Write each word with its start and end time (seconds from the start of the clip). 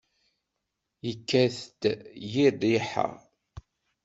Yekkat-d 1.05 1.81
yir 2.31 2.53
rriḥa. 2.57 3.07